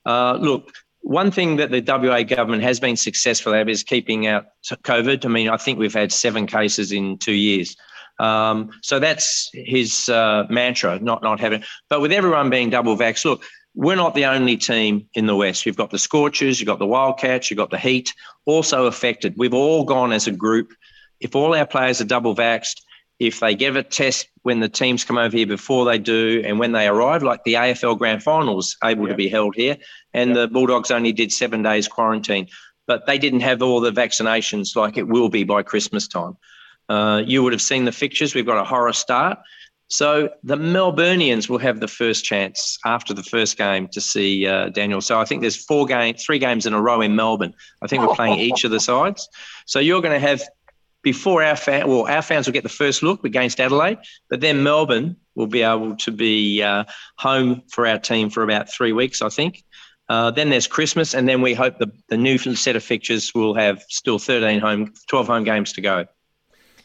Uh, 0.05 0.37
look, 0.39 0.71
one 1.01 1.31
thing 1.31 1.57
that 1.57 1.71
the 1.71 1.81
WA 1.81 2.23
government 2.23 2.63
has 2.63 2.79
been 2.79 2.95
successful 2.95 3.53
at 3.53 3.69
is 3.69 3.83
keeping 3.83 4.25
out 4.25 4.45
COVID. 4.65 5.25
I 5.25 5.27
mean, 5.27 5.49
I 5.49 5.57
think 5.57 5.79
we've 5.79 5.93
had 5.93 6.11
seven 6.11 6.47
cases 6.47 6.91
in 6.91 7.17
two 7.17 7.33
years. 7.33 7.75
Um, 8.19 8.71
so 8.81 8.99
that's 8.99 9.49
his 9.53 10.09
uh, 10.09 10.45
mantra, 10.49 10.99
not 10.99 11.21
not 11.21 11.39
having. 11.39 11.63
But 11.89 12.01
with 12.01 12.11
everyone 12.11 12.49
being 12.49 12.69
double 12.69 12.97
vax, 12.97 13.23
look, 13.25 13.43
we're 13.75 13.95
not 13.95 14.15
the 14.15 14.25
only 14.25 14.57
team 14.57 15.07
in 15.13 15.25
the 15.25 15.35
West. 15.35 15.65
You've 15.65 15.77
got 15.77 15.91
the 15.91 15.99
Scorchers, 15.99 16.59
you've 16.59 16.67
got 16.67 16.79
the 16.79 16.85
Wildcats, 16.85 17.49
you've 17.49 17.57
got 17.57 17.69
the 17.69 17.77
Heat, 17.77 18.13
also 18.45 18.85
affected. 18.85 19.35
We've 19.37 19.53
all 19.53 19.83
gone 19.83 20.11
as 20.11 20.27
a 20.27 20.31
group. 20.31 20.73
If 21.19 21.35
all 21.35 21.55
our 21.55 21.65
players 21.65 22.01
are 22.01 22.05
double 22.05 22.35
vaxxed, 22.35 22.81
if 23.19 23.41
they 23.41 23.53
give 23.53 23.75
a 23.75 23.83
test 23.83 24.29
when 24.43 24.61
the 24.61 24.69
teams 24.69 25.03
come 25.03 25.17
over 25.17 25.35
here 25.35 25.45
before 25.45 25.85
they 25.85 25.97
do 25.97 26.41
and 26.45 26.57
when 26.57 26.71
they 26.71 26.87
arrive, 26.87 27.21
like 27.21 27.43
the 27.43 27.55
AFL 27.55 27.97
Grand 27.97 28.23
Finals 28.23 28.77
able 28.83 29.07
to 29.07 29.13
be 29.13 29.27
held 29.27 29.55
here, 29.55 29.77
and 30.13 30.35
the 30.35 30.47
Bulldogs 30.47 30.89
only 30.89 31.11
did 31.11 31.31
seven 31.31 31.61
days 31.61 31.87
quarantine, 31.87 32.47
but 32.87 33.05
they 33.05 33.17
didn't 33.17 33.41
have 33.41 33.61
all 33.61 33.81
the 33.81 33.91
vaccinations 33.91 34.75
like 34.75 34.97
it 34.97 35.07
will 35.07 35.29
be 35.29 35.43
by 35.43 35.61
Christmas 35.63 36.07
time. 36.07 36.37
Uh, 36.87 37.21
you 37.25 37.43
would 37.43 37.53
have 37.53 37.61
seen 37.61 37.85
the 37.85 37.91
fixtures. 37.91 38.33
We've 38.33 38.45
got 38.45 38.57
a 38.57 38.63
horror 38.63 38.93
start. 38.93 39.37
So 39.89 40.29
the 40.43 40.55
Melburnians 40.55 41.49
will 41.49 41.57
have 41.57 41.79
the 41.79 41.87
first 41.87 42.23
chance 42.23 42.77
after 42.85 43.11
the 43.13 43.23
first 43.23 43.57
game 43.57 43.87
to 43.89 43.99
see 43.99 44.45
uh, 44.45 44.69
Daniel. 44.69 45.01
So 45.01 45.19
I 45.19 45.25
think 45.25 45.41
there's 45.41 45.65
four 45.65 45.87
games, 45.87 46.23
three 46.23 46.37
games 46.37 46.67
in 46.67 46.73
a 46.73 46.81
row 46.81 47.01
in 47.01 47.15
Melbourne. 47.15 47.55
I 47.81 47.87
think 47.87 48.07
we're 48.07 48.15
playing 48.15 48.39
each 48.39 48.63
of 48.63 48.71
the 48.71 48.79
sides. 48.79 49.27
So 49.65 49.79
you're 49.79 50.01
going 50.01 50.13
to 50.13 50.27
have 50.27 50.43
before 51.01 51.43
our 51.43 51.55
fan, 51.55 51.87
well, 51.87 52.07
our 52.07 52.21
fans 52.21 52.45
will 52.45 52.53
get 52.53 52.63
the 52.63 52.69
first 52.69 53.03
look 53.03 53.23
against 53.23 53.59
Adelaide, 53.59 53.99
but 54.29 54.41
then 54.41 54.63
Melbourne 54.63 55.15
will 55.35 55.47
be 55.47 55.61
able 55.61 55.95
to 55.97 56.11
be 56.11 56.61
uh, 56.61 56.83
home 57.17 57.61
for 57.69 57.87
our 57.87 57.99
team 57.99 58.29
for 58.29 58.43
about 58.43 58.69
three 58.69 58.91
weeks, 58.91 59.21
I 59.21 59.29
think. 59.29 59.63
Uh, 60.09 60.31
then 60.31 60.49
there's 60.49 60.67
Christmas, 60.67 61.13
and 61.13 61.29
then 61.29 61.41
we 61.41 61.53
hope 61.53 61.77
the, 61.77 61.91
the 62.09 62.17
new 62.17 62.37
set 62.37 62.75
of 62.75 62.83
fixtures 62.83 63.33
will 63.33 63.53
have 63.53 63.83
still 63.89 64.19
13 64.19 64.59
home, 64.59 64.93
12 65.07 65.27
home 65.27 65.43
games 65.43 65.73
to 65.73 65.81
go. 65.81 66.05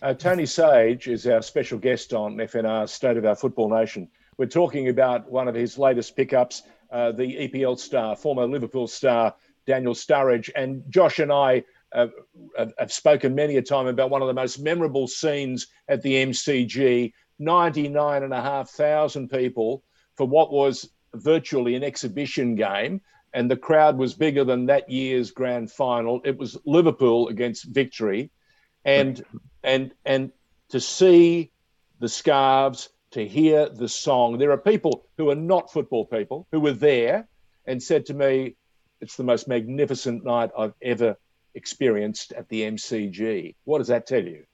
Uh, 0.02 0.12
Tony 0.12 0.44
Sage 0.44 1.08
is 1.08 1.26
our 1.26 1.40
special 1.40 1.78
guest 1.78 2.12
on 2.12 2.36
FNR 2.36 2.86
State 2.88 3.16
of 3.16 3.24
Our 3.24 3.34
Football 3.34 3.70
Nation. 3.70 4.08
We're 4.36 4.46
talking 4.46 4.90
about 4.90 5.30
one 5.30 5.48
of 5.48 5.54
his 5.54 5.78
latest 5.78 6.14
pickups, 6.14 6.62
uh, 6.92 7.12
the 7.12 7.48
EPL 7.48 7.78
star, 7.78 8.14
former 8.14 8.46
Liverpool 8.46 8.86
star 8.86 9.34
Daniel 9.66 9.94
Sturridge, 9.94 10.50
and 10.54 10.82
Josh 10.90 11.18
and 11.18 11.32
I 11.32 11.64
have 11.94 12.92
spoken 12.92 13.34
many 13.34 13.56
a 13.56 13.62
time 13.62 13.86
about 13.86 14.10
one 14.10 14.22
of 14.22 14.28
the 14.28 14.34
most 14.34 14.58
memorable 14.58 15.06
scenes 15.06 15.68
at 15.88 16.02
the 16.02 16.14
MCG. 16.14 17.12
99,500 17.38 19.30
people 19.30 19.82
for 20.14 20.26
what 20.26 20.52
was 20.52 20.90
virtually 21.14 21.74
an 21.74 21.82
exhibition 21.82 22.54
game 22.54 23.00
and 23.34 23.50
the 23.50 23.56
crowd 23.56 23.98
was 23.98 24.14
bigger 24.14 24.44
than 24.44 24.66
that 24.66 24.88
year's 24.88 25.32
grand 25.32 25.70
final. 25.70 26.20
It 26.24 26.38
was 26.38 26.56
Liverpool 26.64 27.28
against 27.28 27.64
Victory, 27.64 28.30
and 28.84 29.22
and 29.62 29.92
and 30.06 30.30
to 30.70 30.80
see 30.80 31.50
the 31.98 32.08
scarves, 32.08 32.88
to 33.10 33.26
hear 33.26 33.68
the 33.68 33.88
song. 33.88 34.38
There 34.38 34.52
are 34.52 34.58
people 34.58 35.06
who 35.18 35.30
are 35.30 35.34
not 35.34 35.72
football 35.72 36.06
people 36.06 36.46
who 36.52 36.60
were 36.60 36.72
there 36.72 37.28
and 37.66 37.82
said 37.82 38.06
to 38.06 38.14
me, 38.14 38.56
"It's 39.00 39.16
the 39.16 39.24
most 39.24 39.48
magnificent 39.48 40.24
night 40.24 40.50
I've 40.56 40.74
ever 40.80 41.16
experienced 41.54 42.32
at 42.32 42.48
the 42.48 42.62
MCG." 42.62 43.54
What 43.64 43.78
does 43.78 43.88
that 43.88 44.06
tell 44.06 44.22
you? 44.22 44.44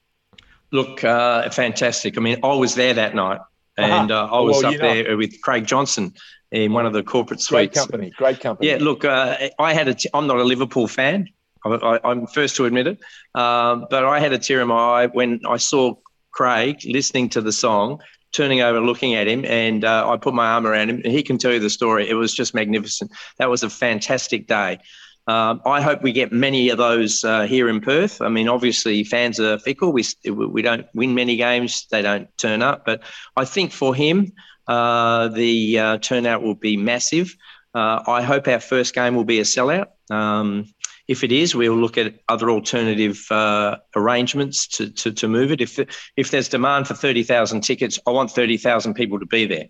Look, 0.72 1.02
uh, 1.02 1.50
fantastic. 1.50 2.16
I 2.16 2.20
mean, 2.20 2.38
I 2.44 2.54
was 2.54 2.74
there 2.74 2.94
that 2.94 3.14
night, 3.14 3.40
and 3.76 4.10
uh, 4.10 4.26
I 4.26 4.40
was 4.40 4.62
well, 4.62 4.72
up 4.72 4.80
there 4.80 5.16
with 5.16 5.40
Craig 5.42 5.66
Johnston 5.66 6.14
in 6.52 6.72
one 6.72 6.86
of 6.86 6.92
the 6.92 7.02
corporate 7.02 7.40
suites. 7.40 7.74
Great 7.74 7.74
company, 7.74 8.12
great 8.16 8.40
company. 8.40 8.70
Yeah, 8.70 8.78
look, 8.80 9.04
uh, 9.04 9.48
I 9.58 9.74
had 9.74 9.88
a. 9.88 9.94
T- 9.94 10.10
I'm 10.14 10.26
not 10.26 10.38
a 10.38 10.44
Liverpool 10.44 10.86
fan. 10.86 11.28
I, 11.64 12.00
am 12.04 12.26
first 12.26 12.56
to 12.56 12.64
admit 12.64 12.86
it, 12.86 13.00
um, 13.34 13.86
but 13.90 14.04
I 14.04 14.18
had 14.18 14.32
a 14.32 14.38
tear 14.38 14.62
in 14.62 14.68
my 14.68 15.02
eye 15.02 15.06
when 15.06 15.40
I 15.46 15.58
saw 15.58 15.94
Craig 16.30 16.80
listening 16.84 17.28
to 17.30 17.40
the 17.40 17.52
song, 17.52 18.00
turning 18.32 18.60
over, 18.62 18.80
looking 18.80 19.14
at 19.14 19.26
him, 19.26 19.44
and 19.44 19.84
uh, 19.84 20.08
I 20.08 20.16
put 20.16 20.34
my 20.34 20.46
arm 20.46 20.66
around 20.66 20.90
him. 20.90 21.02
He 21.04 21.22
can 21.22 21.36
tell 21.36 21.52
you 21.52 21.58
the 21.58 21.70
story. 21.70 22.08
It 22.08 22.14
was 22.14 22.34
just 22.34 22.54
magnificent. 22.54 23.10
That 23.38 23.50
was 23.50 23.62
a 23.62 23.70
fantastic 23.70 24.46
day. 24.46 24.78
Um, 25.26 25.60
I 25.64 25.80
hope 25.80 26.02
we 26.02 26.12
get 26.12 26.32
many 26.32 26.70
of 26.70 26.78
those 26.78 27.24
uh, 27.24 27.42
here 27.42 27.68
in 27.68 27.80
Perth. 27.80 28.20
I 28.20 28.28
mean, 28.28 28.48
obviously, 28.48 29.04
fans 29.04 29.38
are 29.38 29.58
fickle. 29.58 29.92
We 29.92 30.04
we 30.26 30.62
don't 30.62 30.86
win 30.94 31.14
many 31.14 31.36
games; 31.36 31.86
they 31.90 32.02
don't 32.02 32.28
turn 32.36 32.62
up. 32.62 32.84
But 32.84 33.02
I 33.36 33.44
think 33.44 33.72
for 33.72 33.94
him, 33.94 34.32
uh, 34.66 35.28
the 35.28 35.78
uh, 35.78 35.98
turnout 35.98 36.42
will 36.42 36.54
be 36.54 36.76
massive. 36.76 37.36
Uh, 37.74 38.02
I 38.06 38.22
hope 38.22 38.48
our 38.48 38.60
first 38.60 38.94
game 38.94 39.14
will 39.14 39.24
be 39.24 39.38
a 39.38 39.44
sellout. 39.44 39.86
Um, 40.10 40.66
if 41.06 41.24
it 41.24 41.32
is, 41.32 41.54
we'll 41.54 41.76
look 41.76 41.98
at 41.98 42.14
other 42.28 42.50
alternative 42.50 43.26
uh, 43.30 43.78
arrangements 43.96 44.68
to, 44.68 44.90
to, 44.90 45.12
to 45.12 45.28
move 45.28 45.50
it. 45.50 45.60
If 45.60 45.78
if 46.16 46.30
there's 46.30 46.48
demand 46.48 46.88
for 46.88 46.94
thirty 46.94 47.22
thousand 47.24 47.62
tickets, 47.62 47.98
I 48.06 48.10
want 48.10 48.30
thirty 48.30 48.56
thousand 48.56 48.94
people 48.94 49.18
to 49.20 49.26
be 49.26 49.46
there. 49.46 49.66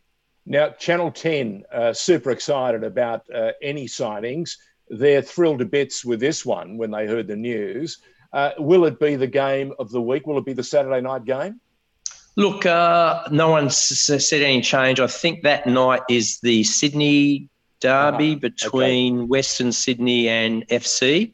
Now, 0.46 0.70
Channel 0.70 1.10
Ten, 1.10 1.64
uh, 1.72 1.92
super 1.92 2.30
excited 2.30 2.84
about 2.84 3.22
uh, 3.34 3.52
any 3.62 3.86
signings. 3.86 4.56
They're 4.90 5.22
thrilled 5.22 5.60
to 5.60 5.64
bits 5.64 6.04
with 6.04 6.20
this 6.20 6.44
one 6.44 6.76
when 6.76 6.90
they 6.90 7.06
heard 7.06 7.26
the 7.26 7.36
news. 7.36 7.98
Uh, 8.32 8.50
will 8.58 8.84
it 8.84 9.00
be 9.00 9.16
the 9.16 9.26
game 9.26 9.72
of 9.78 9.90
the 9.90 10.00
week? 10.00 10.26
Will 10.26 10.38
it 10.38 10.44
be 10.44 10.52
the 10.52 10.62
Saturday 10.62 11.00
night 11.00 11.24
game? 11.24 11.60
Look, 12.36 12.64
uh, 12.64 13.22
no 13.30 13.50
one's 13.50 13.76
said 13.76 14.42
any 14.42 14.60
change. 14.60 15.00
I 15.00 15.06
think 15.06 15.42
that 15.42 15.66
night 15.66 16.02
is 16.08 16.38
the 16.40 16.62
Sydney 16.64 17.48
derby 17.80 18.32
uh-huh. 18.32 18.40
between 18.40 19.18
okay. 19.20 19.26
Western 19.26 19.72
Sydney 19.72 20.28
and 20.28 20.66
FC. 20.68 21.32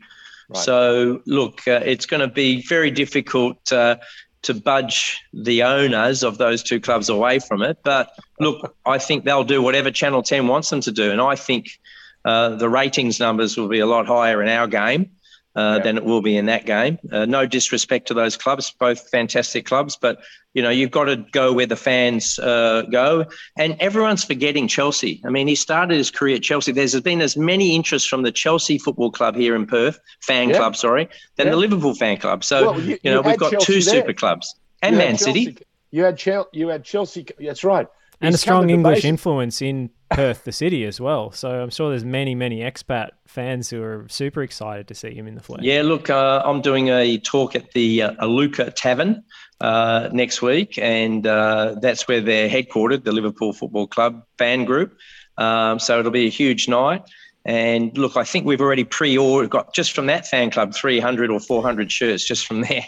Right. 0.49 0.65
So, 0.65 1.23
look, 1.27 1.67
uh, 1.67 1.81
it's 1.85 2.07
going 2.07 2.21
to 2.21 2.33
be 2.33 2.63
very 2.63 2.91
difficult 2.91 3.73
uh, 3.73 3.97
to 4.43 4.55
budge 4.55 5.19
the 5.33 5.65
owners 5.65 6.23
of 6.23 6.39
those 6.39 6.63
two 6.63 6.81
clubs 6.81 7.09
away 7.09 7.41
from 7.41 7.63
it. 7.63 7.79
But 7.83 8.11
look, 8.39 8.77
I 8.87 8.99
think 8.99 9.25
they'll 9.25 9.45
do 9.45 9.61
whatever 9.61 9.91
Channel 9.91 10.23
10 10.23 10.47
wants 10.47 10.71
them 10.71 10.81
to 10.83 10.93
do. 10.93 11.11
And 11.11 11.21
I 11.21 11.35
think 11.35 11.79
uh, 12.26 12.50
the 12.56 12.68
ratings 12.68 13.21
numbers 13.21 13.56
will 13.56 13.68
be 13.68 13.78
a 13.78 13.87
lot 13.87 14.06
higher 14.06 14.42
in 14.42 14.49
our 14.49 14.66
game 14.66 15.11
uh, 15.54 15.78
than 15.78 15.97
it 15.97 16.04
will 16.04 16.21
be 16.21 16.37
in 16.37 16.47
that 16.47 16.66
game. 16.66 16.99
Uh, 17.11 17.25
no 17.25 17.47
disrespect 17.47 18.09
to 18.09 18.14
those 18.14 18.37
clubs, 18.37 18.71
both 18.78 19.09
fantastic 19.09 19.64
clubs, 19.64 19.97
but 19.97 20.18
you 20.52 20.61
know 20.61 20.68
you've 20.68 20.90
got 20.90 21.04
to 21.04 21.16
go 21.33 21.52
where 21.52 21.66
the 21.66 21.76
fans 21.76 22.38
uh, 22.38 22.83
go. 22.90 23.25
And 23.56 23.76
everyone's 23.80 24.25
forgetting 24.25 24.68
Chelsea. 24.68 25.23
I 25.25 25.30
mean, 25.30 25.49
he 25.49 25.54
started 25.54 25.97
his 25.97 26.11
career 26.11 26.37
at 26.37 26.42
Chelsea. 26.42 26.73
There's 26.73 27.00
been 27.00 27.21
as 27.21 27.37
many 27.37 27.75
interests 27.75 28.09
from 28.09 28.23
the 28.23 28.33
Chelsea 28.33 28.76
Football 28.76 29.12
Club 29.12 29.37
here 29.37 29.54
in 29.54 29.64
Perth, 29.64 29.99
fan 30.21 30.52
club, 30.52 30.76
sorry, 30.76 31.09
than 31.37 31.49
the 31.49 31.56
Liverpool 31.56 31.95
fan 31.95 32.18
club. 32.18 32.45
So 32.45 32.73
well, 32.73 32.80
you, 32.80 32.99
you, 33.02 33.11
know 33.11 33.23
we've 33.23 33.38
got 33.38 33.52
Chelsea 33.52 33.66
two 33.66 33.80
there. 33.83 34.00
super 34.00 34.12
clubs 34.12 34.54
and 34.83 34.95
you 34.95 34.99
Man 34.99 35.16
City. 35.16 35.56
You 35.90 36.04
had 36.04 36.18
Chelsea. 36.18 36.49
You 36.52 36.68
had 36.68 36.85
Chelsea. 36.85 37.26
That's 37.38 37.64
right. 37.64 37.87
And 38.20 38.35
a 38.35 38.38
strong 38.38 38.70
English 38.70 39.04
influence 39.04 39.61
in 39.61 39.90
Perth, 40.11 40.44
the 40.44 40.52
city, 40.52 40.85
as 40.85 41.00
well. 41.00 41.30
So 41.32 41.62
I'm 41.62 41.70
sure 41.70 41.90
there's 41.90 42.04
many, 42.04 42.35
many 42.35 42.61
expat 42.61 43.11
fans 43.26 43.68
who 43.68 43.82
are 43.82 44.06
super 44.08 44.42
excited 44.42 44.88
to 44.88 44.94
see 44.94 45.14
him 45.14 45.26
in 45.26 45.35
the 45.35 45.42
flesh. 45.42 45.61
Yeah, 45.62 45.82
look, 45.82 46.08
uh, 46.08 46.42
I'm 46.44 46.61
doing 46.61 46.88
a 46.88 47.18
talk 47.18 47.54
at 47.54 47.73
the 47.73 48.02
uh, 48.02 48.12
Aluka 48.25 48.73
Tavern 48.75 49.23
uh, 49.61 50.08
next 50.12 50.40
week, 50.40 50.78
and 50.78 51.26
uh, 51.26 51.76
that's 51.80 52.08
where 52.08 52.20
they're 52.20 52.49
headquartered, 52.49 53.04
the 53.04 53.12
Liverpool 53.12 53.52
Football 53.52 53.87
Club 53.87 54.23
fan 54.38 54.64
group. 54.64 54.96
Um, 55.38 55.78
so 55.78 55.99
it'll 55.99 56.11
be 56.11 56.26
a 56.26 56.30
huge 56.30 56.68
night. 56.68 57.02
And 57.44 57.96
look, 57.96 58.16
I 58.16 58.25
think 58.25 58.44
we've 58.44 58.61
already 58.61 58.82
pre-ordered, 58.82 59.50
got 59.50 59.73
just 59.73 59.92
from 59.92 60.06
that 60.06 60.26
fan 60.26 60.50
club, 60.50 60.75
300 60.75 61.30
or 61.30 61.38
400 61.38 61.92
shirts 61.92 62.25
just 62.25 62.44
from 62.46 62.62
there. 62.62 62.85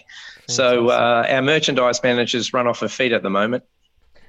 Fantastic. 0.49 0.55
So 0.55 0.89
uh, 0.89 1.27
our 1.29 1.43
merchandise 1.43 2.03
managers 2.03 2.53
run 2.53 2.67
off 2.67 2.83
a 2.83 2.89
feet 2.89 3.13
at 3.13 3.23
the 3.23 3.31
moment. 3.31 3.63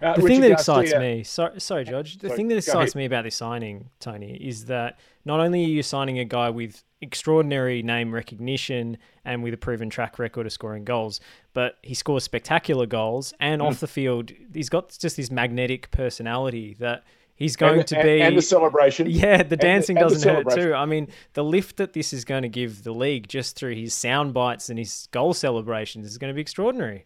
Uh, 0.02 0.16
the 0.16 0.22
Richard 0.22 0.28
thing 0.28 0.42
that 0.42 0.52
excites 0.52 0.92
Garcia. 0.92 1.00
me, 1.00 1.24
sorry, 1.24 1.60
sorry, 1.60 1.84
George. 1.84 2.18
The 2.18 2.28
sorry, 2.28 2.38
thing 2.38 2.48
that 2.50 2.58
excites 2.58 2.96
me 2.96 3.06
about 3.06 3.24
this 3.24 3.36
signing, 3.36 3.90
Tony, 4.00 4.36
is 4.36 4.66
that 4.66 4.98
not 5.26 5.40
only 5.40 5.66
are 5.66 5.68
you 5.68 5.84
signing 5.84 6.20
a 6.20 6.26
guy 6.26 6.50
with 6.50 6.84
extraordinary 7.02 7.82
name 7.82 8.14
recognition 8.14 8.98
and 9.26 9.44
with 9.44 9.54
a 9.54 9.58
proven 9.58 9.90
track 9.90 10.20
record 10.20 10.46
of 10.46 10.54
scoring 10.54 10.86
goals, 10.86 11.20
but 11.54 11.78
he 11.82 11.94
scores 11.94 12.24
spectacular 12.24 12.86
goals 12.86 13.34
and 13.40 13.62
mm. 13.62 13.66
off 13.66 13.80
the 13.80 13.88
field, 13.88 14.32
he's 14.54 14.70
got 14.70 14.98
just 15.00 15.18
this 15.18 15.32
magnetic 15.32 15.92
personality 15.92 16.76
that 16.80 17.04
he's 17.36 17.56
going 17.56 17.80
and, 17.80 17.88
to 17.88 18.04
be 18.04 18.22
and 18.22 18.38
the 18.38 18.42
celebration. 18.42 19.08
Yeah, 19.10 19.44
the 19.44 19.58
dancing 19.58 19.98
and, 19.98 20.10
doesn't 20.10 20.30
hurt 20.30 20.50
too. 20.56 20.74
I 20.74 20.86
mean, 20.86 21.08
the 21.34 21.44
lift 21.44 21.78
that 21.78 21.94
this 21.94 22.14
is 22.14 22.26
going 22.26 22.44
to 22.44 22.50
give 22.50 22.84
the 22.84 22.94
league 22.94 23.28
just 23.28 23.56
through 23.56 23.76
his 23.76 23.94
sound 23.94 24.34
bites 24.34 24.70
and 24.70 24.78
his 24.80 25.08
goal 25.12 25.34
celebrations 25.34 26.06
is 26.08 26.18
going 26.18 26.30
to 26.32 26.36
be 26.36 26.42
extraordinary. 26.42 27.06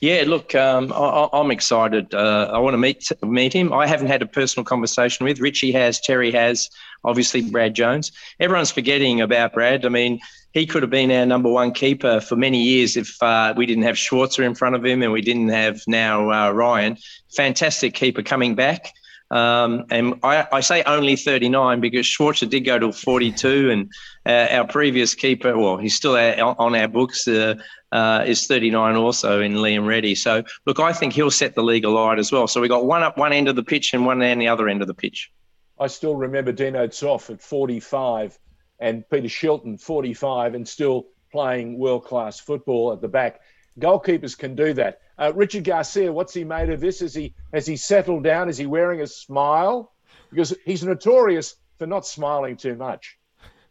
Yeah, 0.00 0.24
look, 0.26 0.54
um, 0.54 0.92
I, 0.92 1.28
am 1.32 1.50
excited. 1.50 2.12
Uh, 2.12 2.50
I 2.52 2.58
want 2.58 2.74
to 2.74 2.78
meet 2.78 3.10
meet 3.22 3.54
him. 3.54 3.72
I 3.72 3.86
haven't 3.86 4.08
had 4.08 4.20
a 4.20 4.26
personal 4.26 4.64
conversation 4.64 5.24
with 5.24 5.40
Richie. 5.40 5.72
Has 5.72 5.98
Terry 6.00 6.30
has 6.32 6.68
obviously 7.04 7.40
Brad 7.40 7.74
Jones. 7.74 8.12
Everyone's 8.38 8.70
forgetting 8.70 9.22
about 9.22 9.54
Brad. 9.54 9.86
I 9.86 9.88
mean, 9.88 10.20
he 10.52 10.66
could 10.66 10.82
have 10.82 10.90
been 10.90 11.10
our 11.10 11.26
number 11.26 11.50
one 11.50 11.72
keeper 11.72 12.20
for 12.20 12.36
many 12.36 12.62
years 12.62 12.96
if 12.96 13.20
uh, 13.22 13.54
we 13.56 13.66
didn't 13.66 13.84
have 13.84 13.96
Schwarzer 13.96 14.44
in 14.44 14.54
front 14.54 14.76
of 14.76 14.84
him 14.84 15.02
and 15.02 15.10
we 15.10 15.22
didn't 15.22 15.48
have 15.48 15.80
now 15.86 16.30
uh, 16.30 16.52
Ryan. 16.52 16.96
Fantastic 17.34 17.94
keeper 17.94 18.22
coming 18.22 18.54
back. 18.54 18.92
Um, 19.30 19.86
and 19.90 20.20
I, 20.22 20.46
I, 20.52 20.60
say 20.60 20.82
only 20.82 21.16
39 21.16 21.80
because 21.80 22.06
Schwarzer 22.06 22.48
did 22.48 22.60
go 22.60 22.78
to 22.78 22.92
42, 22.92 23.70
and 23.70 23.90
uh, 24.26 24.54
our 24.54 24.66
previous 24.66 25.14
keeper, 25.14 25.56
well, 25.56 25.78
he's 25.78 25.94
still 25.94 26.14
on 26.14 26.74
our 26.74 26.88
books, 26.88 27.26
uh, 27.26 27.54
uh, 27.90 28.22
is 28.26 28.46
39 28.46 28.96
also 28.96 29.40
in 29.40 29.54
Liam 29.54 29.86
Reddy. 29.86 30.14
So, 30.14 30.44
look, 30.66 30.78
I 30.78 30.92
think 30.92 31.14
he'll 31.14 31.30
set 31.30 31.54
the 31.54 31.62
league 31.62 31.84
alight 31.84 32.18
as 32.18 32.30
well. 32.30 32.46
So 32.46 32.60
we 32.60 32.68
got 32.68 32.86
one 32.86 33.02
up 33.02 33.16
one 33.16 33.32
end 33.32 33.48
of 33.48 33.56
the 33.56 33.62
pitch 33.62 33.94
and 33.94 34.04
one 34.04 34.18
down 34.18 34.38
the 34.38 34.48
other 34.48 34.68
end 34.68 34.82
of 34.82 34.88
the 34.88 34.94
pitch. 34.94 35.32
I 35.78 35.86
still 35.86 36.14
remember 36.14 36.52
Dino 36.52 36.86
Zoff 36.86 37.30
at 37.30 37.40
45 37.40 38.38
and 38.78 39.08
Peter 39.08 39.28
Shilton 39.28 39.80
45 39.80 40.54
and 40.54 40.68
still 40.68 41.06
playing 41.32 41.78
world 41.78 42.04
class 42.04 42.38
football 42.38 42.92
at 42.92 43.00
the 43.00 43.08
back. 43.08 43.40
Goalkeepers 43.80 44.38
can 44.38 44.54
do 44.54 44.72
that. 44.74 45.00
Uh, 45.18 45.32
Richard 45.34 45.64
Garcia, 45.64 46.12
what's 46.12 46.34
he 46.34 46.44
made 46.44 46.70
of 46.70 46.80
this? 46.80 47.00
Is 47.00 47.14
he 47.14 47.34
has 47.52 47.66
he 47.66 47.76
settled 47.76 48.24
down? 48.24 48.48
Is 48.48 48.58
he 48.58 48.66
wearing 48.66 49.00
a 49.00 49.06
smile? 49.06 49.92
Because 50.30 50.54
he's 50.64 50.82
notorious 50.82 51.56
for 51.78 51.86
not 51.86 52.06
smiling 52.06 52.56
too 52.56 52.74
much. 52.74 53.16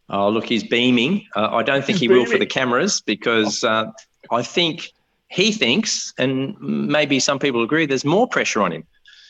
Oh, 0.10 0.30
look, 0.30 0.46
he's 0.46 0.64
beaming. 0.64 1.26
Uh, 1.36 1.50
I 1.52 1.64
don't 1.64 1.84
think 1.84 1.98
he's 1.98 2.02
he 2.02 2.08
beaming. 2.08 2.24
will 2.24 2.32
for 2.32 2.38
the 2.38 2.46
cameras 2.46 3.02
because 3.02 3.64
uh, 3.64 3.92
I 4.32 4.42
think 4.44 4.92
he 5.30 5.52
thinks, 5.52 6.14
and 6.18 6.56
maybe 6.60 7.20
some 7.20 7.40
people 7.40 7.64
agree, 7.64 7.86
there's 7.86 8.06
more 8.06 8.28
pressure 8.28 8.62
on 8.62 8.72
him. 8.72 8.84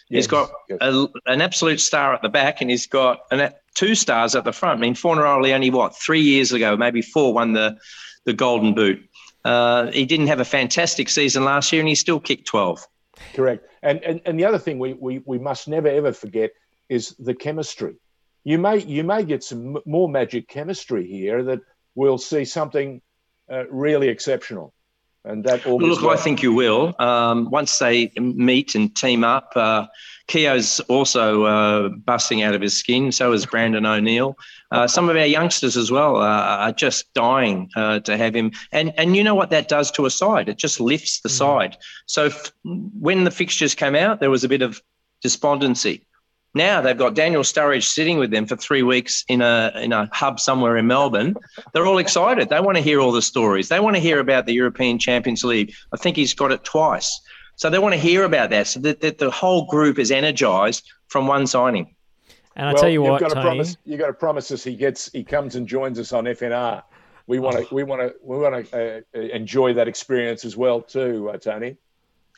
Yes, 0.09 0.25
he's 0.25 0.27
got 0.27 0.51
a, 0.81 1.07
an 1.25 1.41
absolute 1.41 1.79
star 1.79 2.13
at 2.13 2.21
the 2.21 2.29
back, 2.29 2.61
and 2.61 2.69
he's 2.69 2.85
got 2.85 3.21
an, 3.31 3.51
two 3.73 3.95
stars 3.95 4.35
at 4.35 4.43
the 4.43 4.51
front. 4.51 4.79
I 4.79 4.81
mean, 4.81 4.95
Fornaroli 4.95 5.53
only 5.53 5.69
what 5.69 5.95
three 5.95 6.21
years 6.21 6.51
ago, 6.51 6.75
maybe 6.75 7.01
four, 7.01 7.33
won 7.33 7.53
the 7.53 7.77
the 8.25 8.33
Golden 8.33 8.73
Boot. 8.73 9.01
Uh, 9.45 9.91
he 9.91 10.05
didn't 10.05 10.27
have 10.27 10.39
a 10.39 10.45
fantastic 10.45 11.09
season 11.09 11.43
last 11.43 11.71
year, 11.71 11.81
and 11.81 11.89
he 11.89 11.95
still 11.95 12.19
kicked 12.19 12.47
twelve. 12.47 12.85
Correct. 13.33 13.67
And 13.81 14.03
and, 14.03 14.21
and 14.25 14.39
the 14.39 14.45
other 14.45 14.59
thing 14.59 14.79
we, 14.79 14.93
we 14.93 15.21
we 15.25 15.39
must 15.39 15.67
never 15.67 15.87
ever 15.87 16.13
forget 16.13 16.51
is 16.89 17.15
the 17.19 17.33
chemistry. 17.33 17.95
You 18.43 18.57
may 18.57 18.79
you 18.79 19.03
may 19.03 19.23
get 19.23 19.43
some 19.43 19.77
more 19.85 20.09
magic 20.09 20.47
chemistry 20.47 21.07
here 21.07 21.43
that 21.43 21.59
we'll 21.95 22.17
see 22.17 22.45
something 22.45 23.01
uh, 23.51 23.67
really 23.69 24.09
exceptional 24.09 24.73
and 25.25 25.43
that 25.45 25.65
all 25.65 25.77
look. 25.77 26.01
Well. 26.01 26.11
I 26.11 26.17
think 26.17 26.43
you 26.43 26.53
will 26.53 26.95
um, 26.99 27.49
once 27.49 27.77
they 27.79 28.11
meet 28.17 28.75
and 28.75 28.95
team 28.95 29.23
up. 29.23 29.53
Uh, 29.55 29.87
Keogh's 30.27 30.79
also 30.81 31.43
uh, 31.43 31.89
busting 31.89 32.43
out 32.43 32.55
of 32.55 32.61
his 32.61 32.77
skin. 32.77 33.11
So 33.11 33.33
is 33.33 33.45
Brandon 33.45 33.85
O'Neill. 33.85 34.37
Uh, 34.71 34.87
some 34.87 35.09
of 35.09 35.17
our 35.17 35.25
youngsters 35.25 35.75
as 35.75 35.91
well 35.91 36.17
uh, 36.17 36.57
are 36.65 36.71
just 36.71 37.13
dying 37.13 37.69
uh, 37.75 37.99
to 38.01 38.17
have 38.17 38.35
him. 38.35 38.51
And 38.71 38.93
and 38.97 39.15
you 39.15 39.23
know 39.23 39.35
what 39.35 39.49
that 39.49 39.67
does 39.67 39.91
to 39.91 40.05
a 40.05 40.09
side? 40.09 40.49
It 40.49 40.57
just 40.57 40.79
lifts 40.79 41.21
the 41.21 41.29
mm. 41.29 41.37
side. 41.37 41.77
So 42.05 42.25
f- 42.25 42.53
when 42.63 43.25
the 43.25 43.31
fixtures 43.31 43.75
came 43.75 43.95
out, 43.95 44.19
there 44.19 44.31
was 44.31 44.43
a 44.43 44.49
bit 44.49 44.61
of 44.61 44.81
despondency. 45.21 46.05
Now 46.53 46.81
they've 46.81 46.97
got 46.97 47.15
Daniel 47.15 47.41
Sturridge 47.41 47.85
sitting 47.85 48.19
with 48.19 48.29
them 48.29 48.45
for 48.45 48.55
three 48.55 48.83
weeks 48.83 49.25
in 49.27 49.41
a 49.41 49.71
in 49.75 49.91
a 49.91 50.07
hub 50.13 50.39
somewhere 50.39 50.77
in 50.77 50.85
Melbourne. 50.85 51.35
They're 51.73 51.85
all 51.85 51.97
excited. 51.97 52.49
They 52.49 52.59
want 52.59 52.77
to 52.77 52.83
hear 52.83 52.99
all 52.99 53.11
the 53.11 53.21
stories. 53.21 53.69
They 53.69 53.79
want 53.79 53.95
to 53.95 53.99
hear 53.99 54.19
about 54.19 54.45
the 54.45 54.53
European 54.53 54.99
Champions 54.99 55.43
League. 55.43 55.73
I 55.93 55.97
think 55.97 56.15
he's 56.15 56.33
got 56.33 56.51
it 56.51 56.63
twice. 56.63 57.19
So 57.55 57.69
they 57.69 57.79
want 57.79 57.93
to 57.93 57.99
hear 57.99 58.23
about 58.23 58.49
that. 58.51 58.67
So 58.67 58.79
that, 58.81 59.01
that 59.01 59.17
the 59.17 59.31
whole 59.31 59.65
group 59.65 59.99
is 59.99 60.11
energized 60.11 60.91
from 61.07 61.27
one 61.27 61.47
signing. 61.47 61.95
And 62.55 62.67
I 62.67 62.73
well, 62.73 62.81
tell 62.81 62.91
you 62.91 63.01
what, 63.01 63.19
got 63.19 63.29
to 63.29 63.35
Tony, 63.35 63.45
promise, 63.45 63.77
you 63.83 63.97
got 63.97 64.07
to 64.07 64.13
promise 64.13 64.51
us 64.51 64.63
he 64.63 64.75
gets 64.75 65.11
he 65.11 65.23
comes 65.23 65.55
and 65.55 65.67
joins 65.67 65.97
us 65.97 66.13
on 66.13 66.25
FNR. 66.25 66.83
We 67.25 67.39
want 67.39 67.57
to 67.57 67.63
oh. 67.63 67.67
we 67.71 67.83
want 67.83 68.01
to 68.01 68.13
we 68.23 68.37
want 68.37 68.69
to 68.69 69.03
uh, 69.15 69.19
enjoy 69.19 69.73
that 69.73 69.87
experience 69.87 70.45
as 70.45 70.55
well 70.55 70.81
too, 70.81 71.29
uh, 71.29 71.37
Tony. 71.37 71.77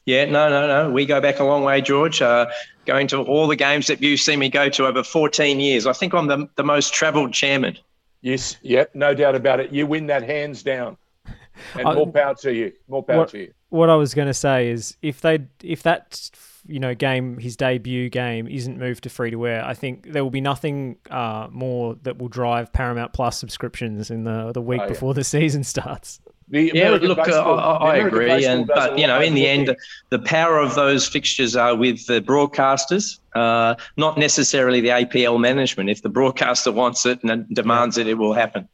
Yeah, 0.06 0.26
no, 0.26 0.50
no, 0.50 0.68
no. 0.68 0.92
We 0.92 1.06
go 1.06 1.20
back 1.20 1.40
a 1.40 1.44
long 1.44 1.64
way, 1.64 1.82
George. 1.82 2.22
Uh, 2.22 2.48
going 2.86 3.08
to 3.08 3.24
all 3.24 3.48
the 3.48 3.56
games 3.56 3.88
that 3.88 4.02
you've 4.02 4.20
seen 4.20 4.40
me 4.40 4.50
go 4.50 4.70
to 4.70 4.86
over 4.86 5.04
14 5.04 5.60
years. 5.60 5.88
I 5.88 5.94
think 5.94 6.14
I'm 6.14 6.28
the, 6.28 6.48
the 6.56 6.64
most 6.64 6.94
travelled 6.94 7.34
chairman. 7.34 7.78
Yes, 8.22 8.58
yep, 8.62 8.94
no 8.96 9.14
doubt 9.14 9.36
about 9.36 9.60
it. 9.60 9.72
You 9.72 9.86
win 9.86 10.08
that 10.08 10.24
hands 10.24 10.64
down. 10.64 10.98
And 11.74 11.86
more 11.86 12.12
power 12.12 12.36
to 12.36 12.54
you. 12.54 12.74
More 12.90 13.02
power 13.02 13.20
what, 13.20 13.30
to 13.30 13.40
you. 13.40 13.54
What 13.70 13.90
I 13.90 13.96
was 13.96 14.14
going 14.14 14.28
to 14.28 14.34
say 14.34 14.70
is 14.70 14.98
if 15.02 15.22
they 15.22 15.40
if 15.64 15.84
that 15.84 16.30
you 16.68 16.82
know 16.82 16.94
game 16.94 17.38
his 17.38 17.56
debut 17.56 18.10
game 18.10 18.46
isn't 18.46 18.78
moved 18.78 19.04
to 19.04 19.10
free 19.10 19.32
to 19.32 19.38
wear, 19.38 19.64
I 19.64 19.74
think 19.74 20.12
there 20.12 20.22
will 20.22 20.32
be 20.32 20.42
nothing 20.42 20.98
uh, 21.10 21.48
more 21.50 21.96
that 22.04 22.18
will 22.18 22.28
drive 22.28 22.74
Paramount 22.74 23.14
Plus 23.14 23.40
subscriptions 23.40 24.12
in 24.12 24.26
the 24.26 24.52
the 24.52 24.62
week 24.62 24.82
oh, 24.82 24.84
yeah. 24.84 24.90
before 24.90 25.14
the 25.14 25.24
season 25.36 25.64
starts. 25.64 26.20
The 26.48 26.72
yeah, 26.76 26.92
look, 26.92 27.18
baseball, 27.18 27.60
I, 27.60 27.74
I 27.76 27.96
agree, 27.98 28.46
and 28.46 28.68
but 28.68 29.00
you 29.00 29.08
know, 29.08 29.20
in 29.20 29.34
the 29.34 29.48
end, 29.48 29.76
the 30.10 30.20
power 30.20 30.60
of 30.60 30.76
those 30.76 31.08
fixtures 31.08 31.56
are 31.56 31.76
with 31.76 32.06
the 32.06 32.22
broadcasters, 32.22 33.20
uh, 33.34 33.76
not 33.98 34.20
necessarily 34.20 34.80
the 34.80 34.90
APL 34.90 35.40
management. 35.40 35.90
If 35.90 36.04
the 36.04 36.10
broadcaster 36.10 36.72
wants 36.72 37.06
it 37.08 37.24
and 37.24 37.48
demands 37.50 37.98
it, 37.98 38.08
it 38.08 38.14
will 38.14 38.34
happen. 38.34 38.70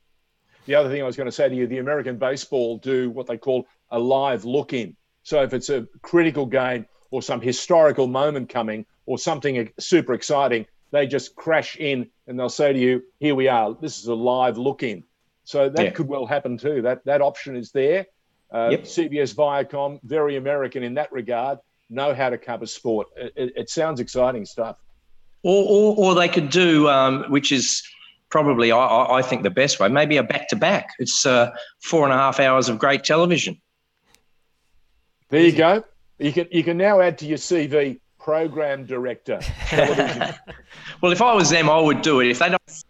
the 0.65 0.75
other 0.75 0.89
thing 0.89 1.01
I 1.01 1.05
was 1.05 1.15
going 1.15 1.27
to 1.27 1.31
say 1.31 1.47
to 1.47 1.55
you, 1.55 1.65
the 1.65 1.77
American 1.77 2.17
baseball 2.17 2.77
do 2.77 3.09
what 3.09 3.25
they 3.25 3.37
call 3.37 3.65
a 3.89 3.99
live 3.99 4.43
look 4.43 4.73
in. 4.73 4.97
So 5.23 5.41
if 5.41 5.53
it's 5.53 5.69
a 5.69 5.87
critical 6.01 6.45
game 6.45 6.85
or 7.09 7.21
some 7.21 7.39
historical 7.39 8.07
moment 8.07 8.49
coming 8.49 8.85
or 9.05 9.17
something 9.17 9.71
super 9.79 10.13
exciting, 10.13 10.65
they 10.91 11.07
just 11.07 11.35
crash 11.35 11.77
in 11.77 12.09
and 12.27 12.37
they'll 12.37 12.49
say 12.49 12.73
to 12.73 12.79
you, 12.79 13.03
"Here 13.19 13.33
we 13.33 13.47
are. 13.47 13.77
This 13.79 13.97
is 13.97 14.07
a 14.07 14.13
live 14.13 14.57
look 14.57 14.83
in." 14.83 15.05
So 15.43 15.69
that 15.69 15.83
yeah. 15.83 15.89
could 15.91 16.07
well 16.07 16.25
happen 16.25 16.57
too. 16.57 16.81
That 16.81 17.03
that 17.05 17.21
option 17.21 17.55
is 17.55 17.71
there. 17.71 18.05
Uh, 18.51 18.69
yep. 18.71 18.83
CBS 18.83 19.33
Viacom, 19.33 19.99
very 20.03 20.35
American 20.35 20.83
in 20.83 20.93
that 20.95 21.11
regard, 21.11 21.59
know 21.89 22.13
how 22.13 22.29
to 22.29 22.37
cover 22.37 22.65
sport. 22.65 23.07
It, 23.15 23.33
it, 23.35 23.53
it 23.55 23.69
sounds 23.69 23.99
exciting 23.99 24.45
stuff. 24.45 24.77
Or, 25.43 25.65
or, 25.67 25.95
or 25.97 26.15
they 26.15 26.27
could 26.27 26.49
do, 26.49 26.89
um, 26.89 27.23
which 27.29 27.51
is 27.51 27.81
probably, 28.29 28.71
I, 28.71 29.05
I, 29.05 29.21
think, 29.21 29.43
the 29.43 29.49
best 29.49 29.79
way, 29.79 29.87
maybe 29.87 30.17
a 30.17 30.23
back 30.23 30.49
to 30.49 30.55
back. 30.55 30.89
It's 30.99 31.25
uh, 31.25 31.51
four 31.79 32.03
and 32.03 32.13
a 32.13 32.17
half 32.17 32.39
hours 32.39 32.67
of 32.67 32.77
great 32.77 33.03
television. 33.03 33.59
There 35.29 35.41
you 35.41 35.53
go. 35.53 35.83
You 36.19 36.33
can, 36.33 36.47
you 36.51 36.63
can 36.63 36.77
now 36.77 36.99
add 36.99 37.17
to 37.19 37.25
your 37.25 37.37
CV 37.37 37.99
program 38.19 38.85
director 38.85 39.39
television. 39.67 40.35
well, 41.01 41.11
if 41.11 41.21
I 41.21 41.33
was 41.33 41.49
them, 41.49 41.69
I 41.69 41.79
would 41.79 42.01
do 42.01 42.19
it. 42.19 42.27
If 42.27 42.39
they 42.39 42.49
don't 42.49 42.83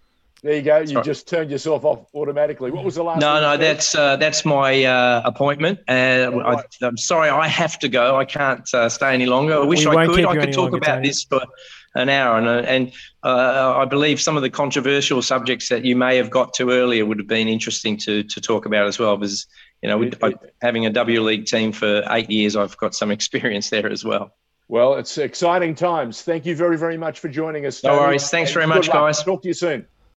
there 0.44 0.56
you 0.56 0.62
go. 0.64 0.80
You 0.80 0.88
Sorry. 0.88 1.06
just 1.06 1.28
turned 1.28 1.52
yourself 1.52 1.86
off 1.86 2.08
automatically. 2.16 2.72
What 2.72 2.84
was 2.84 2.96
the 2.96 3.04
last? 3.04 3.22
No, 3.22 3.40
no, 3.40 3.58
that's 3.58 3.94
uh, 3.94 4.16
that's 4.16 4.44
my 4.44 4.84
uh, 4.86 5.22
appointment. 5.24 5.80
Uh, 5.88 6.32
right. 6.34 6.66
I, 6.82 6.86
am 6.88 6.98
sorry, 6.98 7.30
I 7.30 7.48
have 7.48 7.78
to 7.80 7.90
go. 7.90 8.16
I 8.16 8.26
can't 8.26 8.68
uh, 8.74 8.90
stay 8.90 9.14
any 9.14 9.28
longer. 9.28 9.56
I 9.56 9.66
wish 9.66 9.86
we 9.86 9.96
I 9.96 10.08
could. 10.08 10.26
I 10.26 10.38
could 10.38 10.54
talk 10.54 10.76
about 10.76 11.04
this 11.04 11.24
for 11.24 11.44
an 11.94 12.10
hour, 12.10 12.40
and 12.40 12.48
uh, 12.48 12.68
and 12.68 12.92
uh, 13.24 13.76
I 13.78 13.86
believe 13.86 14.20
some 14.20 14.36
of 14.36 14.42
the 14.42 14.50
controversial 14.50 15.22
subjects 15.22 15.70
that 15.70 15.86
you 15.86 15.96
may 15.96 16.18
have 16.18 16.32
got 16.32 16.56
to 16.56 16.72
earlier 16.72 17.06
would 17.06 17.20
have 17.20 17.28
been 17.28 17.48
interesting 17.48 17.98
to 17.98 18.24
to 18.24 18.42
talk 18.42 18.66
about 18.66 18.88
as 18.88 18.98
well. 18.98 19.18
Because 19.18 19.46
you 19.84 19.90
know, 19.90 20.02
it, 20.02 20.18
it, 20.24 20.56
having 20.60 20.88
a 20.88 20.90
W 20.90 21.22
League 21.22 21.46
team 21.46 21.72
for 21.72 22.04
eight 22.10 22.32
years, 22.32 22.56
I've 22.56 22.78
got 22.78 22.96
some 22.96 23.12
experience 23.18 23.70
there 23.70 23.92
as 23.92 24.04
well. 24.04 24.34
Well, 24.68 24.96
it's 24.96 25.20
exciting 25.20 25.76
times. 25.76 26.24
Thank 26.24 26.48
you 26.48 26.56
very, 26.56 26.78
very 26.78 26.98
much 26.98 27.20
for 27.20 27.28
joining 27.28 27.68
us. 27.68 27.84
No 27.84 27.98
worries. 27.98 28.30
Thanks 28.30 28.54
very 28.54 28.66
much, 28.66 28.90
guys. 28.90 29.22
Talk 29.22 29.44
to 29.44 29.50
you 29.50 29.54
soon. 29.54 29.86